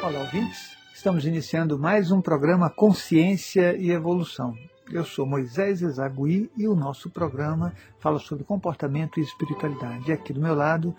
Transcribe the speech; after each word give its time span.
Olá, 0.00 0.20
ouvintes. 0.20 0.76
Estamos 0.94 1.24
iniciando 1.24 1.78
mais 1.78 2.12
um 2.12 2.20
programa 2.20 2.70
Consciência 2.70 3.76
e 3.76 3.90
Evolução. 3.90 4.56
Eu 4.92 5.04
sou 5.04 5.26
Moisés 5.26 5.82
Ezagui 5.82 6.50
e 6.56 6.68
o 6.68 6.74
nosso 6.74 7.10
programa 7.10 7.74
fala 7.98 8.18
sobre 8.18 8.44
comportamento 8.44 9.18
e 9.18 9.22
espiritualidade. 9.22 10.08
E 10.08 10.12
aqui 10.12 10.32
do 10.32 10.40
meu 10.40 10.54
lado, 10.54 10.94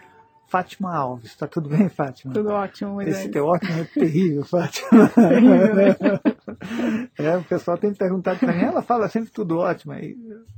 Fátima 0.48 0.94
Alves. 0.94 1.32
Está 1.32 1.48
tudo 1.48 1.70
bem, 1.70 1.88
Fátima? 1.88 2.34
Tudo 2.34 2.50
ótimo, 2.50 2.96
Moisés. 2.96 3.20
Esse 3.20 3.30
teu 3.30 3.46
ótimo 3.46 3.80
é 3.80 3.84
terrível, 3.86 4.43
Fátima. 4.46 5.11
é, 7.18 7.38
o 7.38 7.43
pessoal 7.43 7.77
tem 7.77 7.93
perguntado 7.93 8.39
para 8.39 8.54
mim, 8.54 8.63
ela 8.63 8.81
fala 8.81 9.07
sempre 9.07 9.31
tudo 9.31 9.59
ótimo. 9.59 9.93
Aí, 9.93 10.18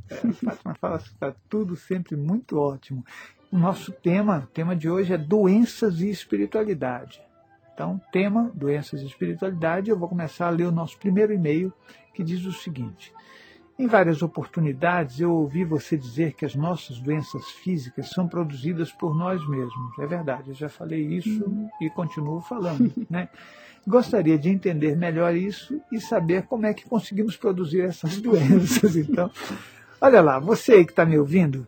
é, 0.09 0.15
Fátima 0.15 0.75
fala 0.75 0.97
está 0.97 1.33
tudo 1.47 1.75
sempre 1.75 2.15
muito 2.15 2.57
ótimo. 2.57 3.05
O 3.51 3.57
nosso 3.57 3.91
tema, 3.91 4.39
o 4.39 4.47
tema 4.47 4.75
de 4.75 4.89
hoje 4.89 5.13
é 5.13 5.17
doenças 5.17 6.01
e 6.01 6.09
espiritualidade. 6.09 7.21
Então, 7.81 7.99
tema, 8.11 8.51
doenças 8.53 9.01
e 9.01 9.07
espiritualidade, 9.07 9.89
eu 9.89 9.97
vou 9.97 10.07
começar 10.07 10.45
a 10.45 10.51
ler 10.51 10.67
o 10.67 10.71
nosso 10.71 10.99
primeiro 10.99 11.33
e-mail, 11.33 11.73
que 12.13 12.23
diz 12.23 12.45
o 12.45 12.51
seguinte. 12.51 13.11
Em 13.79 13.87
várias 13.87 14.21
oportunidades 14.21 15.19
eu 15.19 15.33
ouvi 15.33 15.65
você 15.65 15.97
dizer 15.97 16.33
que 16.33 16.45
as 16.45 16.53
nossas 16.53 16.99
doenças 16.99 17.43
físicas 17.63 18.11
são 18.11 18.27
produzidas 18.27 18.91
por 18.91 19.17
nós 19.17 19.43
mesmos. 19.49 19.97
É 19.97 20.05
verdade, 20.05 20.49
eu 20.49 20.53
já 20.53 20.69
falei 20.69 21.01
isso 21.01 21.43
uhum. 21.43 21.67
e 21.81 21.89
continuo 21.89 22.39
falando. 22.41 22.93
Né? 23.09 23.27
Gostaria 23.87 24.37
de 24.37 24.47
entender 24.47 24.95
melhor 24.95 25.35
isso 25.35 25.81
e 25.91 25.99
saber 25.99 26.43
como 26.43 26.67
é 26.67 26.75
que 26.75 26.87
conseguimos 26.87 27.35
produzir 27.35 27.81
essas 27.81 28.17
doenças. 28.21 28.95
Então, 28.95 29.31
olha 29.99 30.21
lá, 30.21 30.37
você 30.37 30.85
que 30.85 30.91
está 30.91 31.03
me 31.03 31.17
ouvindo, 31.17 31.67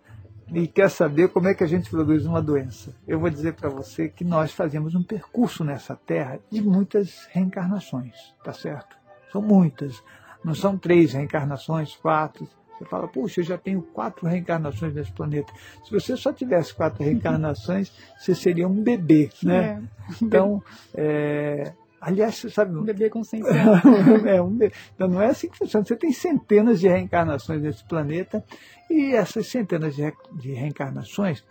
e 0.51 0.67
quer 0.67 0.89
saber 0.89 1.29
como 1.29 1.47
é 1.47 1.53
que 1.53 1.63
a 1.63 1.67
gente 1.67 1.89
produz 1.89 2.25
uma 2.25 2.41
doença. 2.41 2.93
Eu 3.07 3.19
vou 3.19 3.29
dizer 3.29 3.53
para 3.53 3.69
você 3.69 4.09
que 4.09 4.23
nós 4.23 4.51
fazemos 4.51 4.95
um 4.95 5.03
percurso 5.03 5.63
nessa 5.63 5.95
terra 5.95 6.39
de 6.49 6.61
muitas 6.61 7.27
reencarnações, 7.31 8.15
tá 8.43 8.53
certo? 8.53 8.95
São 9.31 9.41
muitas. 9.41 10.03
Não 10.43 10.53
são 10.53 10.77
três 10.77 11.13
reencarnações, 11.13 11.95
quatro. 11.95 12.47
Você 12.77 12.85
fala, 12.85 13.07
puxa, 13.07 13.41
eu 13.41 13.45
já 13.45 13.57
tenho 13.57 13.81
quatro 13.81 14.27
reencarnações 14.27 14.93
nesse 14.93 15.11
planeta. 15.11 15.53
Se 15.85 15.91
você 15.91 16.17
só 16.17 16.33
tivesse 16.33 16.73
quatro 16.73 17.01
reencarnações, 17.05 17.91
você 18.17 18.35
seria 18.35 18.67
um 18.67 18.81
bebê, 18.81 19.29
né? 19.41 19.81
É. 19.81 20.13
Então, 20.21 20.61
é, 20.93 21.71
Aliás, 22.03 22.35
você 22.35 22.49
sabe. 22.49 22.75
Um 22.75 22.83
bebê 22.83 23.09
com 23.09 23.23
100 23.23 23.43
anos. 23.47 24.25
é, 24.25 24.41
um 24.41 24.49
bebê. 24.49 24.73
Então 24.93 25.07
não 25.07 25.21
é 25.21 25.27
assim 25.27 25.49
que 25.49 25.57
funciona. 25.57 25.85
Você 25.85 25.95
tem 25.95 26.11
centenas 26.11 26.79
de 26.79 26.87
reencarnações 26.87 27.61
nesse 27.61 27.83
planeta 27.85 28.43
e 28.89 29.13
essas 29.15 29.47
centenas 29.47 29.95
de, 29.95 30.13
de 30.33 30.53
reencarnações 30.53 31.43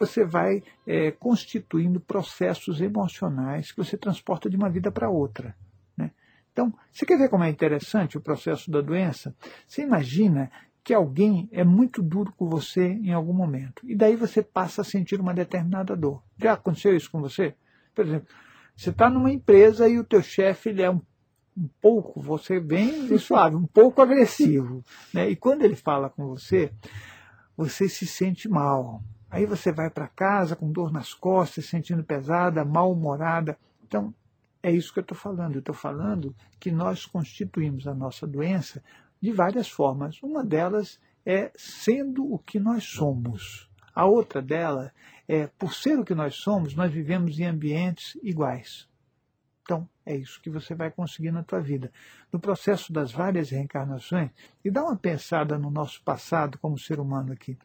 você 0.00 0.24
vai 0.24 0.62
é, 0.86 1.10
constituindo 1.10 2.00
processos 2.00 2.80
emocionais 2.80 3.70
que 3.70 3.76
você 3.76 3.98
transporta 3.98 4.48
de 4.48 4.56
uma 4.56 4.70
vida 4.70 4.90
para 4.90 5.10
outra. 5.10 5.54
Né? 5.96 6.10
Então, 6.50 6.72
você 6.90 7.04
quer 7.04 7.18
ver 7.18 7.28
como 7.28 7.44
é 7.44 7.50
interessante 7.50 8.16
o 8.16 8.20
processo 8.20 8.70
da 8.70 8.80
doença? 8.80 9.34
Você 9.68 9.82
imagina 9.82 10.50
que 10.82 10.94
alguém 10.94 11.50
é 11.52 11.62
muito 11.62 12.02
duro 12.02 12.32
com 12.32 12.48
você 12.48 12.82
em 12.82 13.12
algum 13.12 13.34
momento 13.34 13.86
e 13.86 13.94
daí 13.94 14.16
você 14.16 14.42
passa 14.42 14.80
a 14.80 14.84
sentir 14.84 15.20
uma 15.20 15.34
determinada 15.34 15.94
dor. 15.94 16.22
Já 16.38 16.54
aconteceu 16.54 16.96
isso 16.96 17.10
com 17.10 17.20
você? 17.20 17.54
Por 17.94 18.06
exemplo, 18.06 18.28
você 18.76 18.90
está 18.90 19.10
numa 19.10 19.30
empresa 19.30 19.88
e 19.88 19.98
o 19.98 20.04
teu 20.04 20.22
chefe 20.22 20.70
ele 20.70 20.82
é 20.82 20.90
um, 20.90 21.00
um 21.56 21.68
pouco, 21.80 22.20
você 22.20 22.58
bem 22.58 23.16
suave, 23.18 23.56
um 23.56 23.66
pouco 23.66 24.00
agressivo. 24.00 24.84
Né? 25.12 25.30
E 25.30 25.36
quando 25.36 25.62
ele 25.62 25.76
fala 25.76 26.08
com 26.08 26.26
você, 26.26 26.72
você 27.56 27.88
se 27.88 28.06
sente 28.06 28.48
mal. 28.48 29.02
Aí 29.30 29.46
você 29.46 29.70
vai 29.70 29.90
para 29.90 30.08
casa 30.08 30.56
com 30.56 30.72
dor 30.72 30.90
nas 30.90 31.14
costas, 31.14 31.66
sentindo 31.66 32.02
pesada, 32.02 32.64
mal-humorada. 32.64 33.58
Então, 33.86 34.14
é 34.62 34.72
isso 34.72 34.92
que 34.92 34.98
eu 34.98 35.02
estou 35.02 35.16
falando. 35.16 35.54
Eu 35.54 35.60
estou 35.60 35.74
falando 35.74 36.34
que 36.58 36.70
nós 36.70 37.06
constituímos 37.06 37.86
a 37.86 37.94
nossa 37.94 38.26
doença 38.26 38.82
de 39.20 39.32
várias 39.32 39.68
formas. 39.68 40.20
Uma 40.22 40.44
delas 40.44 40.98
é 41.24 41.52
sendo 41.54 42.32
o 42.32 42.38
que 42.38 42.58
nós 42.58 42.84
somos. 42.84 43.70
A 43.94 44.06
outra 44.06 44.40
dela 44.40 44.92
é, 45.30 45.46
por 45.46 45.72
ser 45.72 45.96
o 45.96 46.04
que 46.04 46.12
nós 46.12 46.34
somos, 46.34 46.74
nós 46.74 46.92
vivemos 46.92 47.38
em 47.38 47.44
ambientes 47.44 48.18
iguais. 48.20 48.88
Então, 49.62 49.88
é 50.04 50.16
isso 50.16 50.42
que 50.42 50.50
você 50.50 50.74
vai 50.74 50.90
conseguir 50.90 51.30
na 51.30 51.44
tua 51.44 51.60
vida. 51.60 51.92
No 52.32 52.40
processo 52.40 52.92
das 52.92 53.12
várias 53.12 53.50
reencarnações, 53.50 54.32
e 54.64 54.72
dá 54.72 54.82
uma 54.82 54.96
pensada 54.96 55.56
no 55.56 55.70
nosso 55.70 56.02
passado 56.02 56.58
como 56.58 56.76
ser 56.76 56.98
humano 56.98 57.32
aqui. 57.32 57.56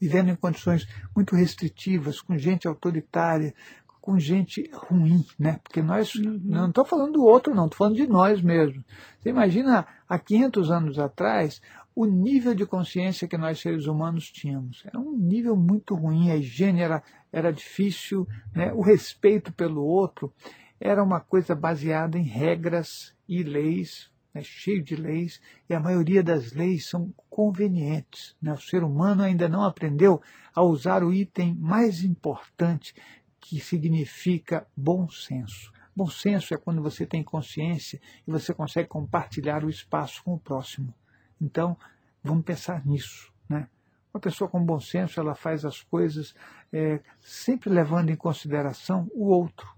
Vivendo 0.00 0.30
em 0.30 0.34
condições 0.34 0.88
muito 1.14 1.36
restritivas, 1.36 2.22
com 2.22 2.38
gente 2.38 2.66
autoritária, 2.66 3.54
com 4.00 4.18
gente 4.18 4.70
ruim, 4.72 5.26
né? 5.38 5.60
Porque 5.62 5.82
nós, 5.82 6.14
uhum. 6.14 6.40
não 6.42 6.68
estou 6.70 6.86
falando 6.86 7.12
do 7.12 7.22
outro, 7.22 7.54
não, 7.54 7.66
estou 7.66 7.76
falando 7.76 7.96
de 7.96 8.06
nós 8.06 8.40
mesmos. 8.40 8.82
Você 9.20 9.28
imagina, 9.28 9.86
há 10.08 10.18
500 10.18 10.70
anos 10.70 10.98
atrás, 10.98 11.60
o 11.96 12.04
nível 12.04 12.54
de 12.54 12.66
consciência 12.66 13.26
que 13.26 13.38
nós 13.38 13.58
seres 13.58 13.86
humanos 13.86 14.30
tínhamos. 14.30 14.84
Era 14.84 15.00
um 15.00 15.16
nível 15.16 15.56
muito 15.56 15.94
ruim, 15.94 16.30
a 16.30 16.36
higiene 16.36 16.82
era, 16.82 17.02
era 17.32 17.50
difícil, 17.50 18.28
né? 18.54 18.70
o 18.74 18.82
respeito 18.82 19.50
pelo 19.50 19.82
outro 19.82 20.30
era 20.78 21.02
uma 21.02 21.20
coisa 21.20 21.54
baseada 21.54 22.18
em 22.18 22.22
regras 22.22 23.16
e 23.26 23.42
leis, 23.42 24.10
né? 24.34 24.42
cheio 24.42 24.84
de 24.84 24.94
leis, 24.94 25.40
e 25.70 25.74
a 25.74 25.80
maioria 25.80 26.22
das 26.22 26.52
leis 26.52 26.86
são 26.86 27.14
convenientes. 27.30 28.36
Né? 28.42 28.52
O 28.52 28.60
ser 28.60 28.84
humano 28.84 29.22
ainda 29.22 29.48
não 29.48 29.64
aprendeu 29.64 30.20
a 30.54 30.62
usar 30.62 31.02
o 31.02 31.14
item 31.14 31.54
mais 31.54 32.04
importante, 32.04 32.94
que 33.40 33.58
significa 33.58 34.66
bom 34.76 35.08
senso. 35.08 35.72
Bom 35.96 36.10
senso 36.10 36.52
é 36.52 36.58
quando 36.58 36.82
você 36.82 37.06
tem 37.06 37.24
consciência 37.24 37.98
e 38.28 38.30
você 38.30 38.52
consegue 38.52 38.86
compartilhar 38.86 39.64
o 39.64 39.70
espaço 39.70 40.22
com 40.22 40.34
o 40.34 40.38
próximo. 40.38 40.92
Então, 41.40 41.76
vamos 42.22 42.44
pensar 42.44 42.84
nisso. 42.84 43.32
Né? 43.48 43.68
Uma 44.12 44.20
pessoa 44.20 44.48
com 44.48 44.64
bom 44.64 44.80
senso, 44.80 45.20
ela 45.20 45.34
faz 45.34 45.64
as 45.64 45.82
coisas 45.82 46.34
é, 46.72 47.00
sempre 47.20 47.70
levando 47.70 48.10
em 48.10 48.16
consideração 48.16 49.08
o 49.12 49.26
outro. 49.26 49.68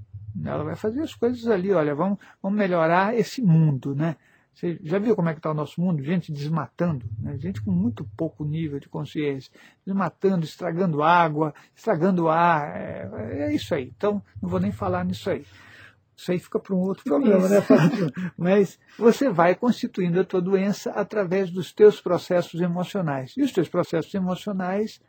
Ela 0.44 0.62
vai 0.62 0.76
fazer 0.76 1.02
as 1.02 1.14
coisas 1.14 1.46
ali, 1.48 1.72
olha, 1.72 1.94
vamos, 1.94 2.18
vamos 2.42 2.58
melhorar 2.58 3.16
esse 3.16 3.42
mundo, 3.42 3.94
né? 3.94 4.16
Você 4.58 4.76
já 4.82 4.98
viu 4.98 5.14
como 5.14 5.28
é 5.28 5.32
que 5.34 5.38
está 5.38 5.52
o 5.52 5.54
nosso 5.54 5.80
mundo? 5.80 6.02
Gente 6.02 6.32
desmatando, 6.32 7.06
né? 7.20 7.38
gente 7.38 7.62
com 7.62 7.70
muito 7.70 8.04
pouco 8.16 8.44
nível 8.44 8.80
de 8.80 8.88
consciência, 8.88 9.52
desmatando, 9.86 10.44
estragando 10.44 11.00
água, 11.00 11.54
estragando 11.76 12.28
ar, 12.28 12.76
é, 12.76 13.08
é 13.46 13.54
isso 13.54 13.72
aí. 13.72 13.92
Então, 13.96 14.20
não 14.42 14.48
vou 14.48 14.58
nem 14.58 14.72
falar 14.72 15.04
nisso 15.04 15.30
aí. 15.30 15.46
Isso 16.18 16.32
aí 16.32 16.38
fica 16.40 16.58
para 16.58 16.74
um 16.74 16.80
outro 16.80 17.04
problema, 17.04 17.48
né, 17.48 17.60
Fábio? 17.60 18.10
Mas 18.36 18.76
você 18.98 19.30
vai 19.30 19.54
constituindo 19.54 20.18
a 20.18 20.24
tua 20.24 20.40
doença 20.40 20.90
através 20.90 21.48
dos 21.48 21.72
teus 21.72 22.00
processos 22.00 22.60
emocionais. 22.60 23.34
E 23.36 23.42
os 23.42 23.52
teus 23.52 23.68
processos 23.68 24.12
emocionais 24.12 25.00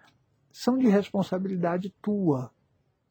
são 0.52 0.78
de 0.78 0.88
responsabilidade 0.88 1.92
tua. 2.00 2.52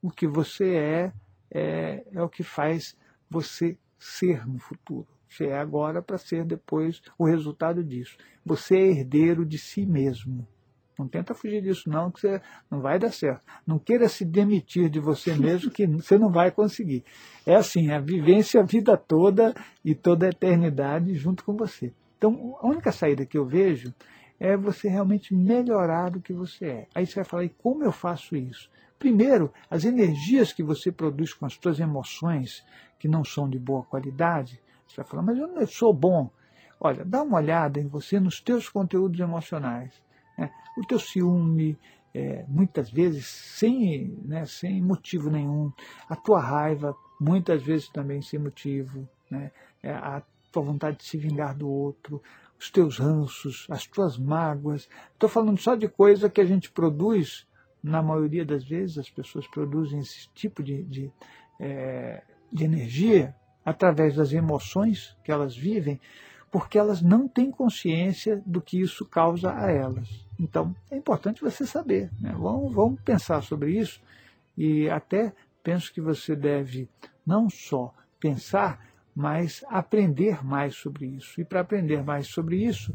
O 0.01 0.13
que 0.13 0.29
você 0.29 0.77
é, 0.77 1.13
é, 1.51 2.05
é 2.13 2.23
o 2.23 2.29
que 2.29 2.45
faz 2.45 2.97
você 3.29 3.77
ser 3.99 4.47
no 4.47 4.61
futuro. 4.61 5.09
Você 5.29 5.49
é 5.49 5.59
agora 5.59 6.01
para 6.01 6.19
ser 6.19 6.45
depois 6.45 7.03
o 7.19 7.27
resultado 7.27 7.83
disso. 7.83 8.17
Você 8.47 8.77
é 8.77 8.91
herdeiro 8.91 9.45
de 9.45 9.59
si 9.59 9.85
mesmo. 9.85 10.47
Não 10.99 11.07
tenta 11.07 11.33
fugir 11.33 11.63
disso, 11.63 11.89
não, 11.89 12.11
que 12.11 12.21
você 12.21 12.41
não 12.71 12.81
vai 12.81 12.99
dar 12.99 13.13
certo. 13.13 13.41
Não 13.67 13.79
queira 13.79 14.09
se 14.09 14.25
demitir 14.25 14.91
de 14.91 14.99
você 14.99 15.33
mesmo, 15.39 15.71
que 15.71 15.87
você 15.87 16.19
não 16.19 16.31
vai 16.31 16.51
conseguir. 16.51 17.05
É 17.47 17.55
assim, 17.55 17.91
a 17.93 18.01
vivência 18.01 18.61
a 18.61 18.65
vida 18.65 18.97
toda 18.97 19.55
e 19.85 19.95
toda 19.95 20.27
a 20.27 20.31
eternidade 20.31 21.15
junto 21.15 21.45
com 21.45 21.57
você. 21.57 21.93
Então, 22.17 22.57
a 22.61 22.67
única 22.67 22.91
saída 22.91 23.25
que 23.25 23.39
eu 23.39 23.47
vejo 23.47 23.95
é 24.41 24.57
você 24.57 24.89
realmente 24.89 25.35
melhorar 25.35 26.11
do 26.11 26.21
que 26.21 26.33
você 26.33 26.67
é. 26.67 26.87
Aí 26.95 27.07
você 27.07 27.17
vai 27.17 27.25
falar, 27.25 27.45
e 27.45 27.49
como 27.49 27.85
eu 27.85 27.93
faço 27.93 28.37
isso? 28.37 28.69
Primeiro, 28.99 29.53
as 29.71 29.85
energias 29.85 30.53
que 30.53 30.63
você 30.63 30.91
produz 30.91 31.33
com 31.33 31.47
as 31.47 31.55
suas 31.55 31.79
emoções, 31.79 32.65
que 32.99 33.07
não 33.07 33.25
são 33.25 33.49
de 33.49 33.59
boa 33.59 33.85
qualidade, 33.85 34.61
você 34.87 34.97
vai 34.97 35.07
falar, 35.07 35.23
mas 35.23 35.39
eu 35.39 35.47
não 35.47 35.67
sou 35.67 35.93
bom. 35.93 36.31
Olha, 36.81 37.05
dá 37.05 37.23
uma 37.23 37.37
olhada 37.37 37.81
em 37.81 37.87
você 37.87 38.19
nos 38.19 38.41
teus 38.41 38.69
conteúdos 38.69 39.21
emocionais. 39.21 39.93
O 40.79 40.87
teu 40.87 40.99
ciúme, 40.99 41.77
é, 42.15 42.45
muitas 42.49 42.91
vezes 42.91 43.27
sem, 43.27 44.17
né, 44.25 44.47
sem 44.47 44.81
motivo 44.81 45.29
nenhum. 45.29 45.73
A 46.09 46.15
tua 46.15 46.41
raiva, 46.41 46.97
muitas 47.21 47.63
vezes 47.63 47.89
também 47.89 48.23
sem 48.23 48.39
motivo. 48.39 49.09
Né? 49.31 49.51
É, 49.83 49.93
a 49.93 50.23
tua 50.53 50.63
vontade 50.63 50.99
de 50.99 51.05
se 51.05 51.19
vingar 51.19 51.57
do 51.57 51.69
outro, 51.69 52.23
os 52.59 52.71
teus 52.71 52.99
ranços, 52.99 53.67
as 53.69 53.87
tuas 53.87 54.17
mágoas. 54.17 54.89
Estou 55.13 55.29
falando 55.29 55.59
só 55.59 55.75
de 55.75 55.89
coisa 55.89 56.31
que 56.31 56.41
a 56.41 56.45
gente 56.45 56.71
produz, 56.71 57.47
na 57.83 58.03
maioria 58.03 58.45
das 58.45 58.65
vezes 58.65 58.99
as 58.99 59.11
pessoas 59.11 59.47
produzem 59.47 60.01
esse 60.01 60.29
tipo 60.35 60.63
de, 60.63 60.83
de, 60.85 61.13
é, 61.61 62.23
de 62.53 62.65
energia 62.65 63.35
através 63.65 64.17
das 64.17 64.33
emoções 64.33 65.17
que 65.23 65.31
elas 65.31 65.57
vivem, 65.57 66.01
porque 66.51 66.79
elas 66.79 67.03
não 67.03 67.29
têm 67.29 67.51
consciência 67.51 68.43
do 68.47 68.61
que 68.61 68.81
isso 68.81 69.05
causa 69.05 69.53
a 69.53 69.71
elas. 69.71 70.28
Então, 70.39 70.75
é 70.91 70.97
importante 70.97 71.41
você 71.41 71.67
saber. 71.67 72.11
Né? 72.21 72.35
Vamos, 72.39 72.73
vamos 72.73 73.01
pensar 73.01 73.43
sobre 73.43 73.79
isso 73.79 74.01
e 74.57 74.89
até 74.89 75.33
penso 75.63 75.93
que 75.93 76.01
você 76.01 76.37
deve, 76.37 76.89
não 77.27 77.51
só 77.51 77.93
pensar, 78.21 78.87
mas 79.15 79.65
aprender 79.69 80.45
mais 80.45 80.77
sobre 80.77 81.07
isso. 81.07 81.41
E 81.41 81.45
para 81.45 81.61
aprender 81.61 82.03
mais 82.05 82.29
sobre 82.29 82.65
isso, 82.65 82.95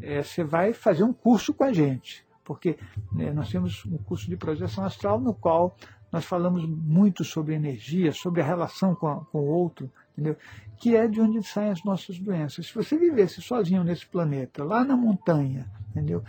é, 0.00 0.22
você 0.22 0.44
vai 0.44 0.72
fazer 0.72 1.02
um 1.02 1.12
curso 1.12 1.54
com 1.54 1.64
a 1.64 1.72
gente, 1.72 2.24
porque 2.44 2.78
né, 3.10 3.32
nós 3.32 3.50
temos 3.50 3.84
um 3.86 3.96
curso 3.96 4.28
de 4.28 4.36
projeção 4.36 4.84
astral 4.84 5.18
no 5.18 5.32
qual 5.32 5.76
nós 6.12 6.24
falamos 6.24 6.64
muito 6.66 7.24
sobre 7.24 7.54
energia, 7.54 8.12
sobre 8.12 8.40
a 8.40 8.44
relação 8.44 8.94
com, 8.94 9.08
a, 9.08 9.24
com 9.24 9.38
o 9.38 9.46
outro, 9.46 9.90
entendeu? 10.12 10.36
que 10.78 10.94
é 10.94 11.08
de 11.08 11.20
onde 11.20 11.42
saem 11.42 11.70
as 11.70 11.82
nossas 11.82 12.18
doenças. 12.18 12.66
Se 12.66 12.74
você 12.74 12.96
vivesse 12.96 13.40
sozinho 13.40 13.82
nesse 13.82 14.06
planeta, 14.06 14.62
lá 14.62 14.84
na 14.84 14.96
montanha, 14.96 15.66
entendeu? 15.90 16.22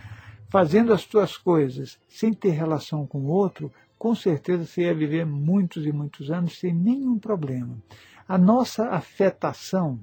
Fazendo 0.48 0.92
as 0.92 1.02
suas 1.02 1.36
coisas 1.36 1.98
sem 2.08 2.32
ter 2.32 2.50
relação 2.50 3.06
com 3.06 3.18
o 3.18 3.28
outro, 3.28 3.72
com 3.98 4.14
certeza 4.14 4.64
você 4.64 4.82
ia 4.82 4.94
viver 4.94 5.26
muitos 5.26 5.84
e 5.84 5.92
muitos 5.92 6.30
anos 6.30 6.58
sem 6.58 6.72
nenhum 6.72 7.18
problema. 7.18 7.76
A 8.26 8.38
nossa 8.38 8.90
afetação 8.90 9.98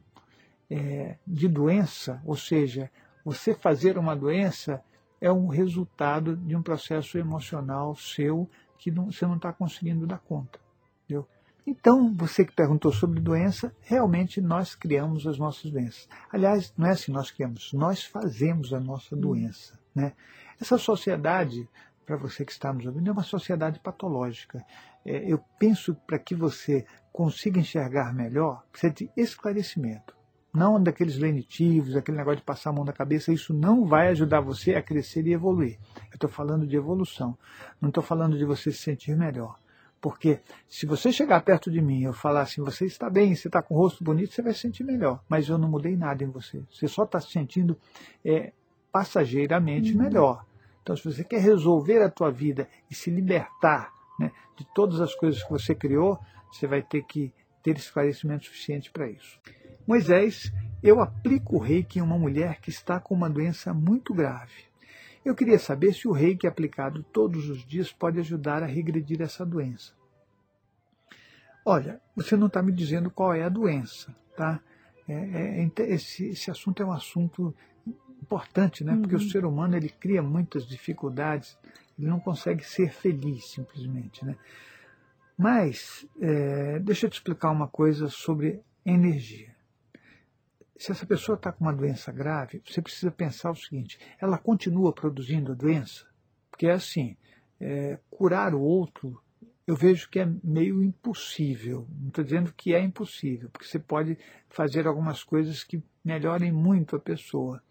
é, 0.69 1.17
de 1.25 1.47
doença, 1.47 2.21
ou 2.25 2.35
seja, 2.35 2.91
você 3.23 3.53
fazer 3.53 3.97
uma 3.97 4.15
doença, 4.15 4.83
é 5.21 5.31
um 5.31 5.47
resultado 5.47 6.35
de 6.35 6.55
um 6.55 6.61
processo 6.61 7.17
emocional 7.17 7.95
seu 7.95 8.49
que 8.77 8.91
não, 8.91 9.11
você 9.11 9.25
não 9.25 9.37
está 9.37 9.53
conseguindo 9.53 10.05
dar 10.05 10.19
conta. 10.19 10.59
Entendeu? 11.03 11.27
Então, 11.65 12.13
você 12.13 12.45
que 12.45 12.51
perguntou 12.51 12.91
sobre 12.91 13.19
doença, 13.19 13.73
realmente 13.81 14.39
nós 14.39 14.75
criamos 14.75 15.25
as 15.25 15.39
nossas 15.39 15.71
doenças. 15.71 16.07
Aliás, 16.31 16.71
não 16.77 16.87
é 16.87 16.91
assim 16.91 17.11
nós 17.11 17.31
criamos, 17.31 17.73
nós 17.73 18.03
fazemos 18.03 18.73
a 18.73 18.79
nossa 18.79 19.15
doença. 19.15 19.79
Né? 19.95 20.13
Essa 20.61 20.77
sociedade, 20.77 21.67
para 22.05 22.17
você 22.17 22.43
que 22.43 22.51
está 22.51 22.73
nos 22.73 22.85
ouvindo, 22.85 23.09
é 23.09 23.13
uma 23.13 23.23
sociedade 23.23 23.79
patológica. 23.79 24.63
É, 25.05 25.31
eu 25.31 25.39
penso 25.57 25.95
para 25.95 26.19
que 26.19 26.35
você 26.35 26.85
consiga 27.11 27.59
enxergar 27.59 28.13
melhor, 28.13 28.63
precisa 28.71 28.93
de 28.93 29.09
esclarecimento. 29.15 30.13
Não 30.53 30.81
daqueles 30.81 31.17
lenitivos, 31.17 31.95
aquele 31.95 32.17
negócio 32.17 32.37
de 32.37 32.43
passar 32.43 32.69
a 32.69 32.73
mão 32.73 32.85
na 32.85 32.93
cabeça, 32.93 33.31
isso 33.31 33.53
não 33.53 33.85
vai 33.85 34.07
ajudar 34.09 34.39
você 34.39 34.75
a 34.75 34.81
crescer 34.81 35.25
e 35.27 35.33
evoluir. 35.33 35.77
Eu 36.11 36.15
estou 36.15 36.29
falando 36.29 36.65
de 36.65 36.75
evolução, 36.75 37.37
não 37.79 37.89
estou 37.89 38.03
falando 38.03 38.37
de 38.37 38.45
você 38.45 38.71
se 38.71 38.79
sentir 38.79 39.15
melhor. 39.15 39.57
Porque 39.99 40.39
se 40.67 40.85
você 40.85 41.11
chegar 41.11 41.41
perto 41.41 41.71
de 41.71 41.81
mim 41.81 42.01
e 42.01 42.03
eu 42.03 42.13
falar 42.13 42.41
assim, 42.41 42.61
você 42.61 42.85
está 42.85 43.09
bem, 43.09 43.35
você 43.35 43.47
está 43.47 43.61
com 43.61 43.73
o 43.73 43.77
rosto 43.77 44.03
bonito, 44.03 44.33
você 44.33 44.41
vai 44.41 44.53
se 44.53 44.59
sentir 44.59 44.83
melhor. 44.83 45.19
Mas 45.27 45.49
eu 45.49 45.57
não 45.57 45.67
mudei 45.67 45.97
nada 45.97 46.23
em 46.23 46.29
você. 46.29 46.63
Você 46.71 46.87
só 46.87 47.03
está 47.03 47.19
se 47.19 47.31
sentindo 47.31 47.77
é, 48.23 48.53
passageiramente 48.95 49.91
uhum. 49.91 50.03
melhor. 50.03 50.45
Então, 50.81 50.95
se 50.95 51.03
você 51.03 51.21
quer 51.21 51.41
resolver 51.41 52.01
a 52.01 52.09
tua 52.09 52.31
vida 52.31 52.69
e 52.89 52.95
se 52.95 53.11
libertar 53.11 53.91
né, 54.17 54.31
de 54.55 54.65
todas 54.73 55.01
as 55.01 55.13
coisas 55.13 55.43
que 55.43 55.49
você 55.49 55.75
criou, 55.75 56.17
você 56.49 56.65
vai 56.65 56.81
ter 56.81 57.03
que 57.03 57.33
ter 57.61 57.75
esclarecimento 57.75 58.45
suficiente 58.45 58.89
para 58.89 59.09
isso. 59.09 59.37
Moisés, 59.85 60.49
eu 60.81 61.01
aplico 61.01 61.57
o 61.57 61.59
reiki 61.59 61.99
em 61.99 62.01
uma 62.01 62.17
mulher 62.17 62.61
que 62.61 62.69
está 62.69 62.97
com 62.97 63.13
uma 63.13 63.29
doença 63.29 63.73
muito 63.73 64.13
grave. 64.13 64.63
Eu 65.25 65.35
queria 65.35 65.59
saber 65.59 65.91
se 65.91 66.07
o 66.07 66.13
reiki 66.13 66.47
aplicado 66.47 67.03
todos 67.03 67.49
os 67.49 67.65
dias 67.65 67.91
pode 67.91 68.17
ajudar 68.19 68.63
a 68.63 68.65
regredir 68.65 69.21
essa 69.21 69.45
doença. 69.45 69.91
Olha, 71.65 71.99
você 72.15 72.37
não 72.37 72.47
está 72.47 72.63
me 72.63 72.71
dizendo 72.71 73.11
qual 73.11 73.33
é 73.33 73.43
a 73.43 73.49
doença, 73.49 74.15
tá? 74.37 74.61
É, 75.05 75.13
é, 75.13 75.65
é 75.65 75.93
esse, 75.93 76.27
esse 76.27 76.49
assunto 76.49 76.81
é 76.81 76.85
um 76.85 76.93
assunto 76.93 77.53
importante, 78.25 78.83
né? 78.83 78.97
Porque 78.99 79.15
o 79.15 79.19
uhum. 79.19 79.29
ser 79.29 79.45
humano 79.45 79.77
ele 79.77 79.89
cria 79.89 80.21
muitas 80.21 80.67
dificuldades, 80.67 81.57
ele 81.97 82.07
não 82.07 82.19
consegue 82.19 82.65
ser 82.65 82.91
feliz 82.91 83.51
simplesmente, 83.51 84.25
né? 84.25 84.35
Mas 85.37 86.05
é, 86.19 86.79
deixa 86.79 87.05
eu 87.05 87.09
te 87.09 87.13
explicar 87.13 87.51
uma 87.51 87.67
coisa 87.67 88.09
sobre 88.09 88.61
energia. 88.85 89.53
Se 90.77 90.91
essa 90.91 91.05
pessoa 91.05 91.35
está 91.35 91.51
com 91.51 91.63
uma 91.63 91.73
doença 91.73 92.11
grave, 92.11 92.61
você 92.65 92.81
precisa 92.81 93.11
pensar 93.11 93.51
o 93.51 93.55
seguinte: 93.55 93.99
ela 94.19 94.37
continua 94.37 94.91
produzindo 94.91 95.51
a 95.51 95.55
doença? 95.55 96.05
Porque 96.49 96.67
é 96.67 96.71
assim, 96.71 97.15
é, 97.59 97.99
curar 98.09 98.53
o 98.55 98.61
outro 98.61 99.21
eu 99.67 99.75
vejo 99.75 100.09
que 100.09 100.19
é 100.19 100.29
meio 100.43 100.83
impossível. 100.83 101.87
Não 101.99 102.09
estou 102.09 102.23
dizendo 102.23 102.53
que 102.53 102.73
é 102.73 102.79
impossível, 102.79 103.49
porque 103.49 103.67
você 103.67 103.79
pode 103.79 104.17
fazer 104.47 104.85
algumas 104.85 105.23
coisas 105.23 105.63
que 105.63 105.81
melhorem 106.03 106.51
muito 106.51 106.95
a 106.95 106.99
pessoa. 106.99 107.61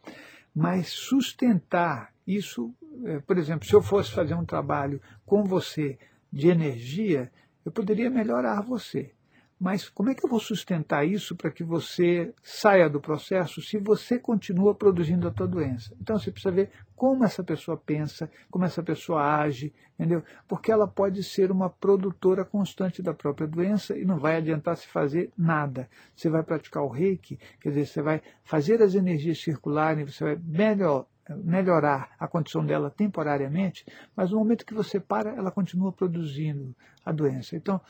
Mas 0.54 0.88
sustentar 0.88 2.12
isso, 2.26 2.72
é, 3.04 3.18
por 3.20 3.38
exemplo, 3.38 3.66
se 3.66 3.74
eu 3.74 3.82
fosse 3.82 4.12
fazer 4.12 4.34
um 4.34 4.44
trabalho 4.44 5.00
com 5.26 5.44
você 5.44 5.98
de 6.32 6.48
energia, 6.48 7.32
eu 7.64 7.72
poderia 7.72 8.10
melhorar 8.10 8.60
você. 8.60 9.13
Mas 9.64 9.88
como 9.88 10.10
é 10.10 10.14
que 10.14 10.22
eu 10.22 10.28
vou 10.28 10.38
sustentar 10.38 11.08
isso 11.08 11.34
para 11.34 11.50
que 11.50 11.64
você 11.64 12.34
saia 12.42 12.86
do 12.86 13.00
processo 13.00 13.62
se 13.62 13.78
você 13.78 14.18
continua 14.18 14.74
produzindo 14.74 15.26
a 15.26 15.30
tua 15.30 15.48
doença? 15.48 15.96
Então 15.98 16.18
você 16.18 16.30
precisa 16.30 16.54
ver 16.54 16.68
como 16.94 17.24
essa 17.24 17.42
pessoa 17.42 17.74
pensa, 17.74 18.30
como 18.50 18.66
essa 18.66 18.82
pessoa 18.82 19.22
age, 19.40 19.72
entendeu? 19.94 20.22
Porque 20.46 20.70
ela 20.70 20.86
pode 20.86 21.22
ser 21.22 21.50
uma 21.50 21.70
produtora 21.70 22.44
constante 22.44 23.00
da 23.02 23.14
própria 23.14 23.46
doença 23.46 23.96
e 23.96 24.04
não 24.04 24.18
vai 24.18 24.36
adiantar 24.36 24.76
se 24.76 24.86
fazer 24.86 25.30
nada. 25.34 25.88
Você 26.14 26.28
vai 26.28 26.42
praticar 26.42 26.82
o 26.82 26.90
reiki, 26.90 27.38
quer 27.58 27.70
dizer, 27.70 27.86
você 27.86 28.02
vai 28.02 28.20
fazer 28.42 28.82
as 28.82 28.94
energias 28.94 29.42
circularem, 29.42 30.04
você 30.04 30.24
vai 30.24 30.38
melhor, 30.44 31.06
melhorar 31.42 32.10
a 32.20 32.28
condição 32.28 32.66
dela 32.66 32.90
temporariamente, 32.90 33.86
mas 34.14 34.30
no 34.30 34.36
momento 34.36 34.66
que 34.66 34.74
você 34.74 35.00
para, 35.00 35.30
ela 35.30 35.50
continua 35.50 35.90
produzindo 35.90 36.76
a 37.02 37.10
doença. 37.10 37.56
Então, 37.56 37.80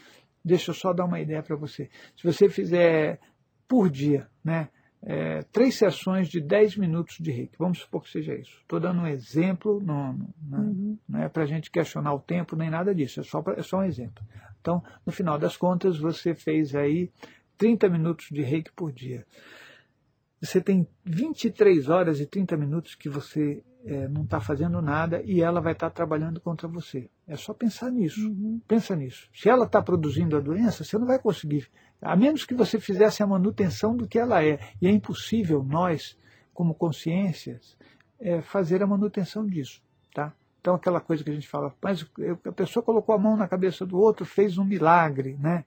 Deixa 0.45 0.71
eu 0.71 0.75
só 0.75 0.93
dar 0.93 1.05
uma 1.05 1.21
ideia 1.21 1.43
para 1.43 1.57
você. 1.57 1.89
Se 2.17 2.25
você 2.25 2.49
fizer 2.49 3.19
por 3.67 3.89
dia, 3.89 4.29
né, 4.45 4.69
é, 5.07 5.43
três 5.53 5.75
sessões 5.75 6.29
de 6.29 6.41
10 6.41 6.77
minutos 6.77 7.19
de 7.19 7.31
reiki, 7.31 7.57
vamos 7.59 7.79
supor 7.79 8.03
que 8.03 8.11
seja 8.11 8.35
isso. 8.35 8.59
Estou 8.63 8.81
dando 8.81 9.03
um 9.03 9.07
exemplo, 9.07 9.81
não, 9.81 10.19
não, 10.43 10.61
uhum. 10.61 10.99
não 11.09 11.23
é 11.23 11.29
para 11.29 11.43
a 11.43 11.47
gente 11.47 11.71
questionar 11.71 12.15
o 12.15 12.21
tempo 12.21 12.57
nem 12.57 12.71
nada 12.71 12.95
disso, 12.95 13.21
é 13.21 13.23
só, 13.23 13.43
pra, 13.43 13.55
é 13.55 13.63
só 13.63 13.79
um 13.79 13.85
exemplo. 13.85 14.25
Então, 14.61 14.83
no 15.05 15.13
final 15.13 15.39
das 15.39 15.57
contas, 15.57 15.99
você 15.99 16.35
fez 16.35 16.75
aí 16.75 17.11
30 17.59 17.89
minutos 17.91 18.29
de 18.31 18.41
reiki 18.41 18.73
por 18.73 18.91
dia. 18.91 19.27
Você 20.41 20.61
tem 20.61 20.87
23 21.05 21.89
horas 21.89 22.21
e 22.21 22.27
30 22.27 22.57
minutos 22.57 22.95
que 22.95 23.09
você 23.09 23.63
é, 23.85 24.09
não 24.09 24.23
está 24.23 24.41
fazendo 24.41 24.81
nada 24.81 25.23
e 25.25 25.43
ela 25.43 25.61
vai 25.61 25.73
estar 25.73 25.91
tá 25.91 25.95
trabalhando 25.95 26.41
contra 26.41 26.67
você. 26.67 27.09
É 27.27 27.37
só 27.37 27.53
pensar 27.53 27.91
nisso. 27.91 28.27
Uhum. 28.29 28.61
Pensa 28.67 28.97
nisso. 28.97 29.29
Se 29.35 29.49
ela 29.49 29.67
está 29.67 29.83
produzindo 29.83 30.37
a 30.37 30.41
doença, 30.41 30.83
você 30.83 30.97
não 30.99 31.07
vai 31.07 31.19
conseguir. 31.19 31.71
A 32.01 32.17
menos 32.17 32.45
que 32.45 32.55
você 32.55 32.81
fizesse 32.81 33.23
a 33.23 33.27
manutenção 33.27 33.97
do 33.97 34.09
que 34.09 34.19
ela 34.19 34.43
é. 34.43 34.59
E 34.81 34.87
é 34.87 34.91
impossível 34.91 35.63
nós, 35.63 36.19
como 36.53 36.75
consciências, 36.75 37.77
é, 38.19 38.41
fazer 38.41 38.83
a 38.83 38.87
manutenção 38.87 39.47
disso. 39.47 39.83
Tá? 40.15 40.33
Então 40.61 40.75
aquela 40.75 41.01
coisa 41.01 41.23
que 41.23 41.31
a 41.31 41.35
gente 41.35 41.49
fala, 41.49 41.75
mas 41.83 42.07
a 42.47 42.53
pessoa 42.53 42.83
colocou 42.83 43.15
a 43.15 43.19
mão 43.19 43.37
na 43.37 43.47
cabeça 43.47 43.85
do 43.85 43.99
outro, 43.99 44.25
fez 44.25 44.57
um 44.57 44.65
milagre. 44.65 45.37
Né? 45.39 45.65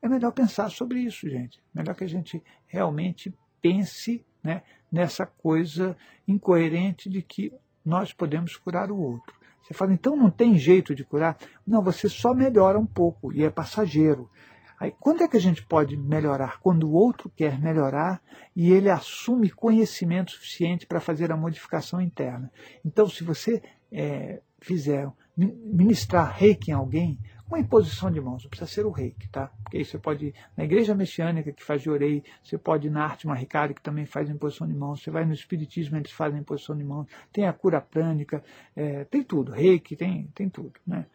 É 0.00 0.08
melhor 0.08 0.30
pensar 0.30 0.70
sobre 0.70 1.00
isso, 1.00 1.28
gente. 1.28 1.60
Melhor 1.74 1.96
que 1.96 2.04
a 2.04 2.08
gente 2.08 2.40
realmente 2.66 3.34
pense 3.60 4.24
né, 4.42 4.62
nessa 4.94 5.26
coisa 5.26 5.96
incoerente 6.26 7.10
de 7.10 7.20
que 7.20 7.52
nós 7.84 8.12
podemos 8.12 8.56
curar 8.56 8.92
o 8.92 8.96
outro. 8.96 9.34
Você 9.60 9.74
fala, 9.74 9.92
então 9.92 10.14
não 10.14 10.30
tem 10.30 10.56
jeito 10.56 10.94
de 10.94 11.04
curar? 11.04 11.36
Não, 11.66 11.82
você 11.82 12.08
só 12.08 12.32
melhora 12.32 12.78
um 12.78 12.86
pouco 12.86 13.32
e 13.32 13.42
é 13.42 13.50
passageiro. 13.50 14.30
Aí, 14.78 14.94
quando 15.00 15.24
é 15.24 15.28
que 15.28 15.36
a 15.36 15.40
gente 15.40 15.64
pode 15.64 15.96
melhorar? 15.96 16.60
Quando 16.60 16.88
o 16.88 16.92
outro 16.92 17.28
quer 17.34 17.58
melhorar 17.58 18.22
e 18.54 18.70
ele 18.70 18.88
assume 18.88 19.50
conhecimento 19.50 20.30
suficiente 20.30 20.86
para 20.86 21.00
fazer 21.00 21.32
a 21.32 21.36
modificação 21.36 22.00
interna. 22.00 22.52
Então, 22.84 23.08
se 23.08 23.24
você 23.24 23.60
é, 23.90 24.40
fizer 24.60 25.10
ministrar 25.36 26.32
reiki 26.32 26.70
em 26.70 26.74
alguém, 26.74 27.18
uma 27.46 27.58
imposição 27.58 28.10
de 28.10 28.20
mãos, 28.20 28.42
não 28.42 28.50
precisa 28.50 28.70
ser 28.70 28.86
o 28.86 28.90
reiki, 28.90 29.28
tá? 29.28 29.48
Porque 29.62 29.76
aí 29.76 29.84
você 29.84 29.98
pode 29.98 30.34
na 30.56 30.64
igreja 30.64 30.94
messiânica 30.94 31.52
que 31.52 31.62
faz 31.62 31.82
de 31.82 31.90
orei, 31.90 32.22
você 32.42 32.56
pode 32.56 32.86
ir 32.86 32.90
na 32.90 33.04
arte 33.04 33.26
maricária 33.26 33.74
que 33.74 33.82
também 33.82 34.06
faz 34.06 34.30
imposição 34.30 34.66
de 34.66 34.74
mãos, 34.74 35.02
você 35.02 35.10
vai 35.10 35.24
no 35.24 35.34
espiritismo, 35.34 35.96
eles 35.96 36.10
fazem 36.10 36.40
imposição 36.40 36.76
de 36.76 36.84
mãos, 36.84 37.06
tem 37.32 37.46
a 37.46 37.52
cura 37.52 37.80
prânica, 37.80 38.42
é, 38.74 39.04
tem 39.04 39.22
tudo, 39.22 39.52
reiki, 39.52 39.94
tem, 39.94 40.26
tem 40.34 40.48
tudo, 40.48 40.72
né? 40.86 41.06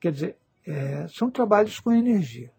Quer 0.00 0.12
dizer, 0.12 0.36
é, 0.66 1.06
são 1.08 1.30
trabalhos 1.30 1.80
com 1.80 1.92
energia. 1.92 2.52